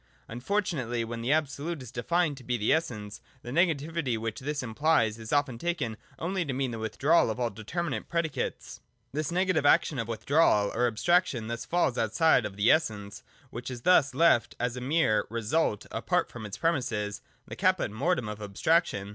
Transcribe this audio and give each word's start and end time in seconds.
—Unfortunately 0.37 1.03
when 1.05 1.21
the 1.21 1.31
Absolute 1.31 1.83
is 1.83 1.91
defined 1.91 2.35
to 2.35 2.43
be 2.43 2.57
the 2.57 2.73
Essence, 2.73 3.21
the 3.43 3.51
negativity 3.51 4.17
which 4.17 4.39
this 4.39 4.63
implies 4.63 5.19
is 5.19 5.31
often 5.31 5.59
taken 5.59 5.95
only 6.17 6.43
to 6.43 6.53
mean 6.53 6.71
the 6.71 6.79
withdrawal 6.79 7.29
of 7.29 7.39
all 7.39 7.51
determinate 7.51 8.09
predicates. 8.09 8.79
This 9.11 9.27
2o8 9.27 9.29
THE 9.29 9.29
DOCTRINE 9.29 9.29
OF 9.29 9.29
ESSENCE. 9.29 9.29
[112. 9.29 9.33
negative 9.35 9.65
action 9.67 9.99
of 9.99 10.07
withdrawal 10.07 10.71
or 10.73 10.87
abstraction 10.87 11.47
thus 11.49 11.65
falls 11.65 11.97
outside 11.99 12.45
of 12.47 12.55
the 12.55 12.71
Essence— 12.71 13.21
which 13.51 13.69
is 13.69 13.81
thus 13.81 14.15
left 14.15 14.55
as 14.59 14.75
a 14.75 14.81
mere 14.81 15.27
result 15.29 15.85
apart 15.91 16.31
from 16.31 16.47
its 16.47 16.57
premisses,— 16.57 17.21
the 17.47 17.55
caput 17.55 17.91
mortuum 17.91 18.27
of 18.27 18.41
abstraction. 18.41 19.09